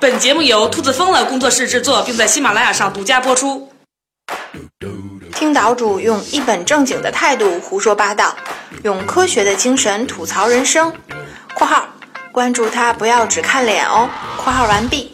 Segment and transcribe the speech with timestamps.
[0.00, 3.70] 本节目由兔子疯了工作室制作，并在喜马拉雅上独家播出。
[5.34, 8.34] 听岛主用一本正经的态度胡说八道，
[8.84, 10.92] 用科学的精神吐槽人生。
[11.54, 11.88] （括号
[12.32, 14.08] 关注他，不要只看脸哦。
[14.38, 15.12] ）（括号完毕。）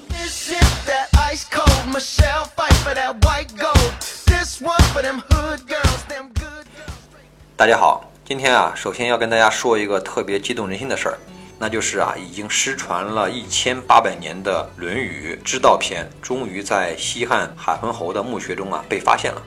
[7.56, 11.18] 大家好，今天啊，首先要跟大家说一个特别激动人心的事儿。
[11.64, 19.42] 那就是啊，已经失传了一千八百年的《论语》之道篇，终于在西汉海昏侯的墓穴中啊被发现了。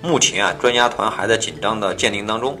[0.00, 2.56] 目前啊，专家团还在紧张的鉴定当中。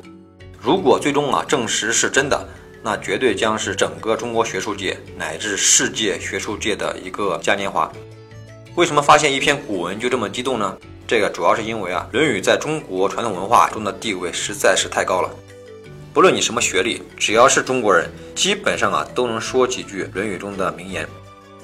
[0.60, 2.44] 如果最终啊证实是真的，
[2.82, 7.88] 那绝对将是整个中国学术界乃至世界学术界的一个嘉年华。
[8.74, 10.76] 为什么发现一篇古文就这么激动呢？
[11.06, 15.30] 这个主要是因为啊，《论语》在中国传统文化中的地位实在是太高了。
[16.12, 21.06] 不论你什么学历，只要是中国人，基本上啊都能说几句《论语》中的名言，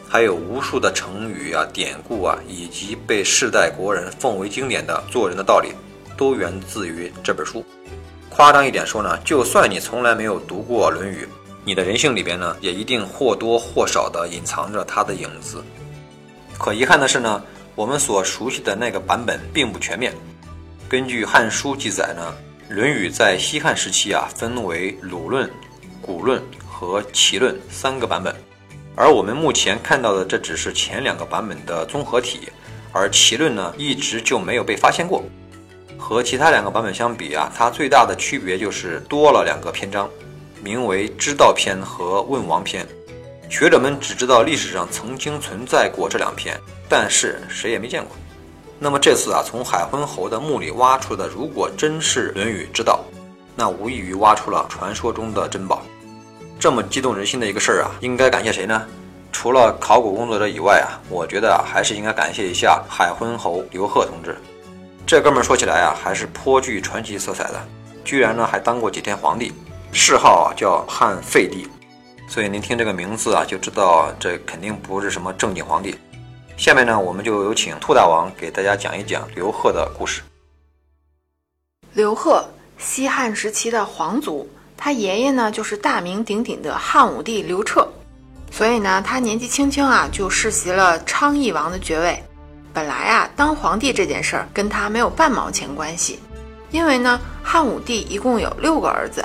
[0.09, 5.73] 还有无数的成语啊、典故啊，以及被世代国人奉为经典的做人的道理，
[6.17, 7.65] 都源自于这本书。
[8.31, 11.25] 夸张一点说呢，就算你从来没有读过《论语》，
[11.65, 15.61] 你的人性里边呢，也一定或多或少的隐藏着它的影子。
[16.57, 17.43] 可遗憾的是呢，
[17.75, 20.15] 我们所熟悉的那个版本并不全面。
[20.89, 22.33] 根据《汉书》记载呢。
[22.69, 25.49] 《论语》在西汉时期啊，分为鲁论、
[26.03, 28.35] 古论和齐论三个版本，
[28.97, 32.49] 而我们目前看到的这只是前两个版本的综合体，
[32.93, 35.23] 而齐论呢一直就没有被发现过。
[35.97, 40.11] 和其他两个版本相比啊，它最大的区别就是多了两个篇章，
[40.61, 42.85] 名为《知道篇》和《问王篇》。
[43.49, 48.17] 学者们只知道历史上曾经存在过这两篇，但是谁也没见过。
[48.79, 53.01] 那么这次啊，从海昏侯的墓里挖出的，如果真是《论语》之道，
[53.55, 55.83] 那无异于挖出了传说中的珍宝。
[56.59, 58.87] 这么激动人心的一个事儿啊，应该感谢谁呢？
[59.33, 64.37] 除了考古工作者以外啊，我觉得啊，还是应该感谢一下海昏侯刘贺同志。
[65.07, 67.69] 这哥们儿说起来啊，还是颇具传奇色彩的，
[68.05, 69.53] 居然呢还当过几天皇帝，
[69.93, 71.69] 谥号啊叫汉废帝。
[72.29, 75.95] 所以您听这个名字啊，就知道这肯定不是什么正经皇帝。
[76.57, 80.23] 下面呢，我们就有请兔大王给大家讲一讲刘贺的故事。
[81.93, 87.87] 刘贺，西汉时期的皇族，他爷爷呢就是大名鼎鼎的汉武帝刘彻，
[88.51, 92.23] 所以呢，他年纪轻轻啊就世袭了昌邑王的爵位。
[92.73, 96.21] 本来啊，当皇帝这件事儿跟他没有半毛钱关系，
[96.71, 99.23] 因为呢，汉武帝一共有六个儿子，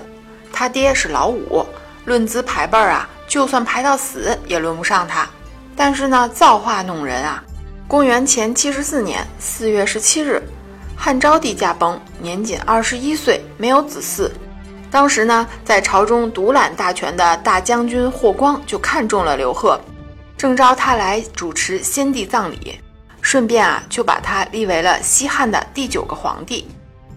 [0.52, 1.66] 他爹是老五，
[2.04, 5.28] 论资排辈儿啊，就算排到死也轮不上他。
[5.76, 7.44] 但是呢，造化弄人啊！
[7.88, 10.42] 公元前七十四年四月十七日，
[10.96, 14.32] 汉昭帝驾崩，年仅二十一岁，没有子嗣。
[14.90, 19.80] 当时呢，在朝中独揽大权的大将军霍光就看中了刘贺，
[20.38, 22.80] 正召他来主持先帝葬礼，
[23.22, 26.68] 顺便啊，就把他立为了西汉的第九个皇帝。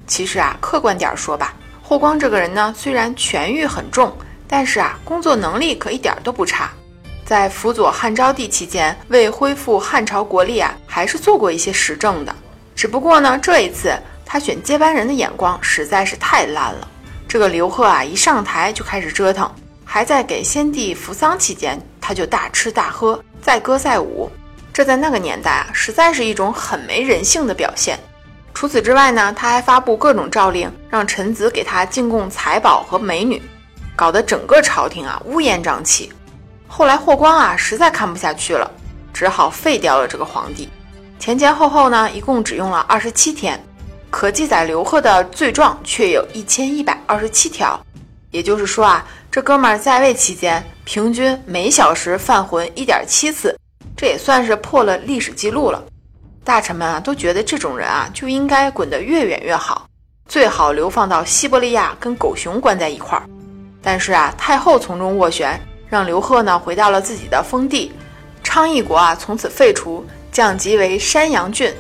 [0.06, 4.16] 其实啊，客观点说吧，霍光这个人呢，虽然权欲很重，
[4.46, 6.70] 但是啊，工作能力可一点都不差。
[7.24, 12.34] 在辅佐汉昭帝期间，为恢复汉朝国力啊，还是做过一些实政的。
[12.76, 13.96] 只不过呢，这一次
[14.26, 16.88] 他选接班人的眼光实在是太烂了。
[17.26, 19.50] 这个刘贺啊，一上台就开始折腾，
[19.84, 24.30] 还在给先帝扶丧期间，他就大吃大喝，载歌载舞。
[24.72, 27.98] 这在那个年代啊，实在是一种很没人性的表现。
[28.52, 33.40] 除此之外呢，他还发布各种诏令，让臣子给他进贡财宝和美女，
[33.96, 36.12] 搞得整个朝廷啊乌烟瘴气。
[36.76, 38.68] 后来霍光啊实在看不下去了，
[39.12, 40.68] 只好废掉了这个皇帝。
[41.20, 43.62] 前前后后呢，一共只用了二十七天，
[44.10, 47.80] 可记载刘贺的罪状却有一千一百二十七条。
[48.32, 53.56] 也就是说啊，这哥们儿在位期间，平均每小时犯浑一点七次，
[53.96, 55.80] 这也算是破了历史记录了。
[56.42, 59.86] 大臣们啊都觉得这种人啊就应该滚得越远越好，
[60.26, 63.22] 最好流放到西伯利亚跟狗熊关在一块儿。
[63.80, 65.56] 但是啊，太后从中斡旋。
[65.88, 67.92] 让刘贺呢回到了自己的封地，
[68.42, 71.72] 昌邑国啊从此废除，降级为山阳郡。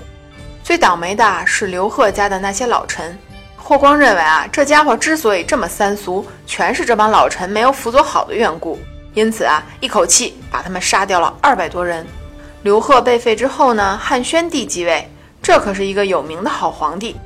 [0.62, 3.16] 最倒霉的是刘贺家的那些老臣。
[3.56, 8.78] 霍光认为啊，这家伙之所以这么三俗，全是这帮老臣没有辅佐好的缘故。
[9.14, 12.06] 因此啊，一口气把他们杀掉了二百多人。
[12.62, 15.08] 刘贺被废之后呢，汉宣帝继位，
[15.42, 17.16] 这可是一个有名的好皇帝。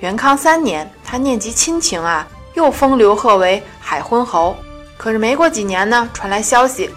[0.00, 4.56] 元康三年，他念及亲情啊，又封刘贺为海昏侯。
[5.02, 6.88] 可是没过几年呢，传来消息，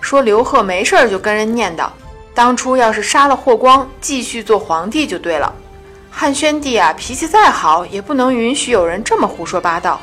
[0.00, 1.88] 说刘贺没事儿就跟人念叨，
[2.34, 5.54] 当初要是杀了霍光，继续做皇帝就对了。
[6.10, 10.00] 汉宣帝啊，脾气再好，也不能允许有人这么胡说八道。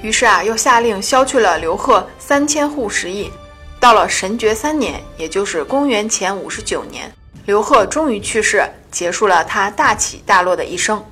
[0.00, 3.30] 于是啊，又下令削去了刘贺三千户食邑，
[3.78, 7.12] 到了神爵三年，也就是公元前五十九年，
[7.44, 11.04] 刘贺终于去世，结束了他大起大落的一生。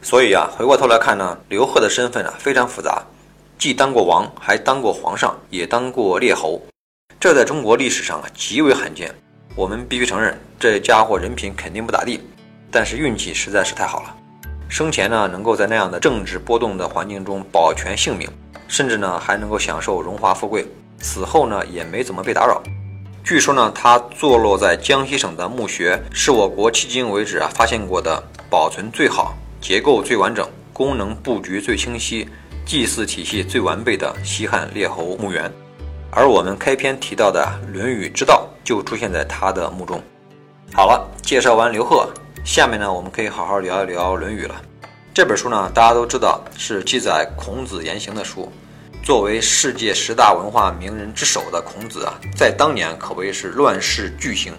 [0.00, 3.02] 所以啊，回过头来看呢，刘贺的身份啊非常复杂，
[3.58, 6.62] 既当过王，还当过皇上，也当过列侯，
[7.18, 9.12] 这在中国历史上啊极为罕见。
[9.56, 12.20] 我们必须承认，这家伙人品肯定不咋地，
[12.70, 14.14] 但是运气实在是太好了。
[14.68, 18.28] 生前呢，能够在那样的政治波动的环境中保全性命。
[18.68, 20.66] 甚至呢还能够享受荣华富贵，
[20.98, 22.62] 死后呢也没怎么被打扰。
[23.24, 32.28] 据说呢他坐落在江西省的墓穴，是我国迄今为止啊发现过的保存最好、结构最完整、功能布局最清晰、
[32.68, 35.50] 祭祀体系最完备的西汉列侯墓园。
[36.10, 37.42] 而我们开篇提到的
[37.72, 39.98] 《论语之道》就出现在他的墓中。
[40.74, 42.12] 好了，介绍完刘贺，
[42.44, 44.54] 下面呢我们可以好好聊一聊《论语》了。
[45.14, 48.52] 这本书呢，大家都知道是记载孔子言行的书。
[49.02, 54.52] 作为世界十大文化名人之首的孔子啊，在当年可谓是乱世巨星。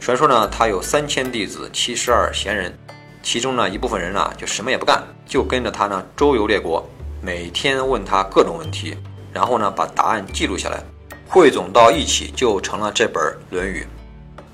[0.00, 2.74] 传说呢，他有三千弟子，七十二贤人，
[3.22, 6.88] 其中呢一部分人啊就什么也不干，就跟着他呢周游列国，
[7.22, 8.96] 每天问他各种问题，
[9.30, 10.82] 然后呢把答案记录下来，
[11.28, 13.86] 汇总到一起就成了这本《论语》。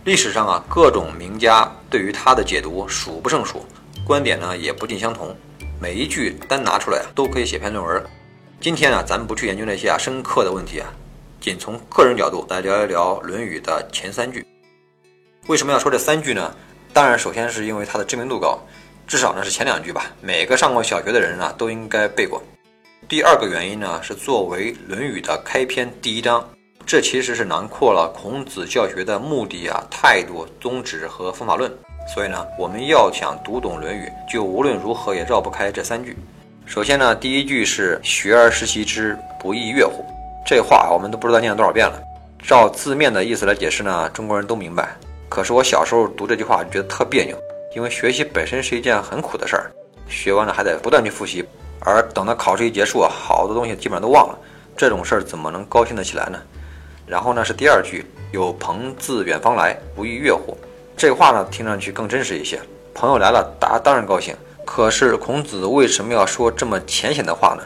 [0.02, 3.64] 历史上啊，各种名家对于他的解读数不胜数，
[4.04, 5.34] 观点呢也不尽相同。
[5.80, 8.04] 每一句单拿出来都可以写篇论文。
[8.60, 10.92] 今天啊，咱们不去研究那些啊深刻的问题啊，
[11.40, 14.44] 仅从个人角度来聊一聊《论语》的前三句。
[15.46, 16.52] 为什么要说这三句呢？
[16.92, 18.58] 当然，首先是因为它的知名度高，
[19.06, 22.42] 至少呢是前两句吧，每个上过小学的人啊都应该背过。
[23.08, 26.44] 第二个原因呢，是作为《论语》的开篇第一章，
[26.84, 31.72] 这其实是囊括了孔子教学的目的啊、态度、宗旨和方法论。
[32.12, 36.16] 所以呢，我们要想读懂《论语》，就无论如何也绕不开这三句。
[36.66, 40.04] 首先呢，第一句是“学而时习之，不亦说乎”。
[40.44, 42.02] 这话我们都不知道念了多少遍了。
[42.42, 44.96] 照字面的意思来解释呢，中国人都明白。
[45.28, 47.38] 可是我小时候读这句话就觉得特别扭，
[47.76, 49.70] 因为学习本身是一件很苦的事儿，
[50.08, 51.44] 学完了还得不断去复习，
[51.80, 54.38] 而等到考试一结束啊，好多东西基本上都忘了。
[54.76, 56.38] 这种事儿怎么能高兴得起来呢？
[57.06, 60.56] 然后呢是第二句“有朋自远方来，不亦乐乎”。
[60.96, 62.60] 这话呢，听上去更真实一些。
[62.94, 64.34] 朋友来了，大家当然高兴。
[64.64, 67.62] 可是孔子为什么要说这么浅显的话呢？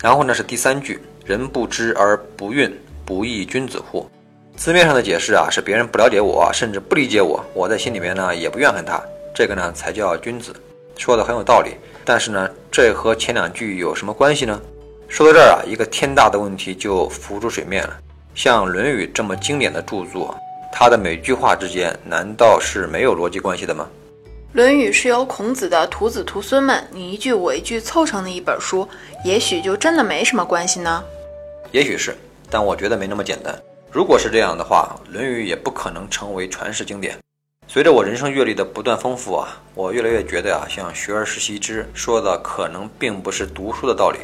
[0.00, 2.72] 然后呢是第三句：“人不知而不愠，
[3.04, 4.08] 不亦君子乎？”
[4.56, 9.02] 字面上的解释啊，是别人不了解我，甚至不理解我，我在心里面呢也不怨恨他，
[9.34, 10.54] 这个呢才叫君子。
[10.96, 11.76] 说的很有道理。
[12.04, 14.60] 但是呢，这和前两句有什么关系呢？
[15.08, 17.96] 说到这儿啊，一个天大的问题就浮出水面了。
[18.34, 20.36] 像《论语》这么经典的著作。
[20.76, 23.88] 它的每句话之间难道是没有逻辑关系的吗？
[24.52, 28.88] 《论语》是由孔子的徒子徒孙们你一句我一句凑成的一本书，
[29.24, 31.02] 也许就真的没什么关系呢？
[31.70, 32.16] 也许是，
[32.50, 33.54] 但我觉得没那么简单。
[33.92, 37.16] 如果是这样的话，《论语》也不可能成为传世经典。
[37.74, 44.18] 随着我人生阅历的不断丰富啊，我越来越觉得啊，像“学而时习之”说的可能并不是读书的道理。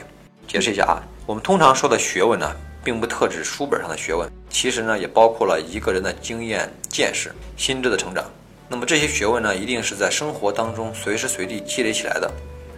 [0.46, 2.54] 解释一下啊，我们通常说的学问呢。
[2.84, 8.24] 并不特指书本上的学问，其实呢，也包括了一个人的经验、见识、心智的成长。
[8.68, 12.30] 那么这些学问呢，一定是在生活当中随时随地积累起来的。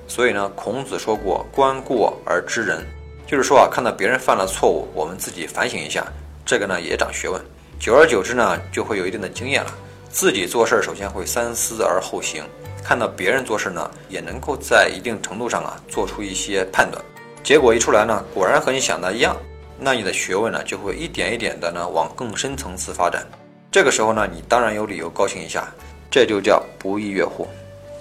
[0.09, 2.83] 所以呢，孔子说过“观过而知人”，
[3.29, 6.03] 就是说啊，看到别人犯了错误，我们自己反省一下，
[6.47, 7.39] 这个呢也长学问。
[7.79, 9.73] 久而久之呢，就会有一定的经验了。
[10.13, 12.45] 自己做事儿首先会三思而后行，
[12.85, 17.03] 看到别人做事呢，也能够在一定程度上啊做出一些判断。
[17.43, 19.35] 结果一出来呢，果然和你想的一样。
[19.81, 23.27] 那你的学问呢，就会一点一点的呢往更深层次发展。
[23.71, 25.67] 这个时候呢，你当然有理由高兴一下，
[26.11, 27.49] 这就叫不亦乐乎。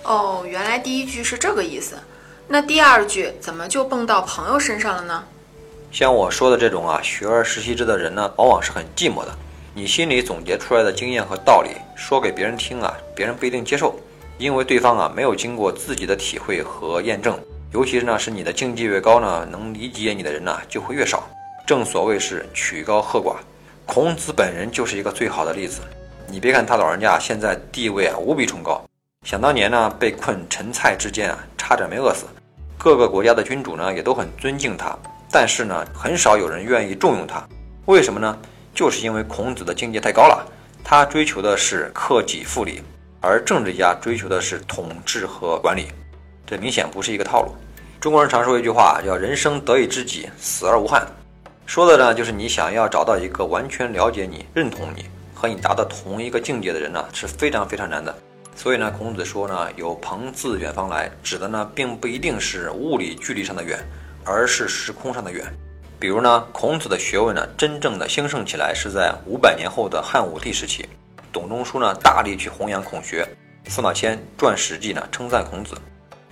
[0.03, 1.95] 哦，原来第一句是这个意思。
[2.45, 5.23] 那第二句怎么就蹦到朋友身上了呢？
[5.93, 9.33] 像我说的这种啊，学而时习之的人呢，往往是很寂寞的。
[9.73, 13.95] 你心里总结出来的经验和道理，说给别人听啊，别人不一定接受，
[14.37, 17.39] 因为对方啊没有经过自己的体会和验证。
[17.71, 21.23] 尤其是呢，是你的境界越高呢，能理解你的人呢就会越少。
[21.65, 23.37] 正所谓是曲高和寡，
[23.85, 25.79] 孔子本人就是一个最好的例子。
[26.27, 28.83] 你别看他老人家现在地位啊无比崇高，
[29.25, 32.25] 想当年呢被困陈蔡之间啊，差点没饿死。
[32.77, 34.93] 各个国家的君主呢也都很尊敬他，
[35.31, 37.41] 但是呢很少有人愿意重用他。
[37.85, 38.37] 为什么呢？
[38.73, 40.45] 就是因为孔子的境界太高了，
[40.83, 42.81] 他追求的是克己复礼，
[43.19, 45.87] 而政治家追求的是统治和管理，
[46.45, 47.53] 这明显不是一个套路。
[47.99, 51.05] 中国人常说一句话，叫“人生得以知己，死而无憾”。
[51.67, 58.13] 说的呢，就是你想要找到一个完全了解你、认同你、和你达到同一个境界的人呢，是非常非常难的。
[58.55, 63.79] 所以呢，孔子说呢，有朋自远方来，指的呢，并不一定是物理距离上的远，
[64.25, 65.45] 而是时空上的远。
[66.01, 70.83] 比如呢，孔子的学问呢，真正的兴盛起来是在五百年后的汉武帝时期。
[71.31, 73.23] 董仲舒呢，大力去弘扬孔学；
[73.69, 75.75] 司马迁撰《史记》呢，称赞孔子。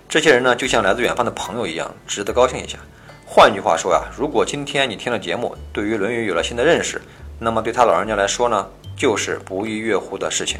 [0.08, 2.80] 这些人呢，就像来自远方的朋友一样，值得高兴一下。
[3.24, 7.00] 换句话说呀，如果今天你听了节目，对于《论语》有了新的认识，
[7.38, 10.58] 那么对他老人家来说呢，就是不亦乐乎的事情。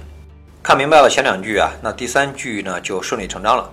[0.62, 3.68] 看明白了前两句啊，那第三句呢，就顺理成章了。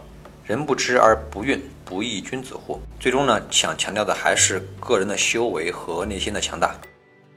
[0.47, 2.79] 人不知而不愠，不亦君子乎？
[3.01, 6.73] 最终呢，想强调的还是个人的修为和内心的强大。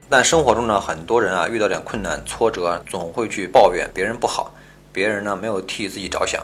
[0.07, 4.55] 但生活中呢，很多人啊，遇到点困难、挫折，总会去抱怨别人不好，
[4.93, 6.41] 别人呢没有替自己着想。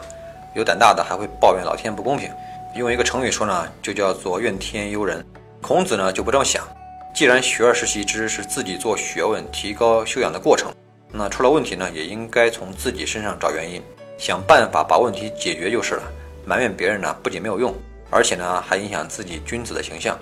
[0.54, 2.30] 有胆大的还会抱怨老天不公平。
[2.74, 5.24] 用一个成语说呢，就叫做怨天尤人。
[5.62, 6.68] 孔子呢就不这么想，
[7.14, 10.70] 既然学而时习之是自己做学问、提高修养的过程，
[11.10, 13.82] 那出了问题呢，也应该从自己身上找原因，
[14.18, 16.02] 想办法把问题解决就是了。
[16.48, 17.74] 埋怨别人呢，不仅没有用，
[18.08, 20.18] 而且呢还影响自己君子的形象。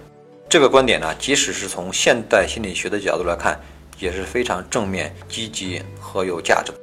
[0.48, 3.60] 这个观点呢，即使是从现代心理学的角度来看，
[4.00, 6.78] 也是非常正面、积极和有价值的。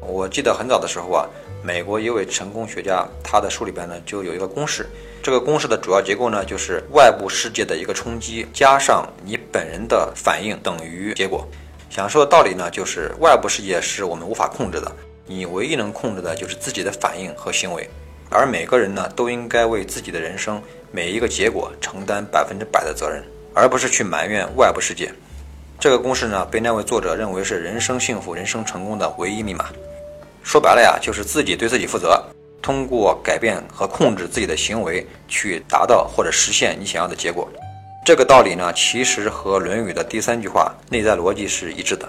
[0.00, 1.28] 我记得很早的时候啊。
[1.60, 4.88] 美国一位成功学家，他的书里边呢就有一个公式，
[5.20, 11.44] 这个公式的主要结构呢就是外部世界的一个冲击加上你本人的反应等于结果。
[11.90, 14.90] 想说的道理呢就是外部世界是我们无法控制的，
[15.26, 17.90] 你唯一能控制的就是自己的反应和行为。
[18.30, 23.22] 而每个人呢都应该为自己的人生每一个结果承担百分之百的责任，
[23.54, 25.12] 而不是去埋怨外部世界。
[25.78, 29.66] 这个公式呢被那位作者认为是人生幸福、人生成功的唯一密码。
[30.42, 32.22] 说白了呀，就是自己对自己负责，
[32.62, 37.48] 通过改变和控制自己的行为，去达到或者实现你想要的结果。
[38.04, 42.08] 这个道理呢，其实和《论语》的第三句话内在逻辑是一致的。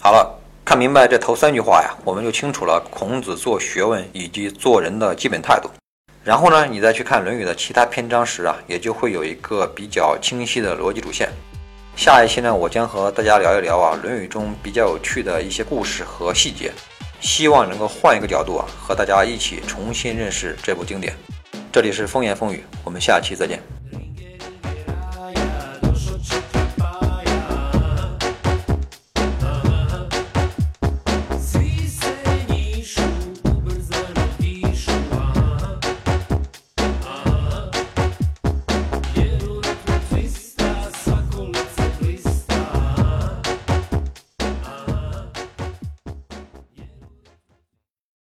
[0.00, 0.39] 好了，
[0.70, 5.68] 看明白这头三句话呀，我们就清楚了孔子做学问以及做人的基本态度。
[6.22, 11.28] 然后呢，你再去看《论语》的其他篇章时啊，也就会有一个比较清晰的逻辑主线。
[11.96, 16.70] 下一期呢，我将和大家聊一聊啊《论语》中比较有趣的一些故事和细节，
[17.20, 21.12] 希望能够换一个角度啊，和大家一起重新认识这部经典。
[21.72, 23.60] 这里是风言风语，我们下期再见。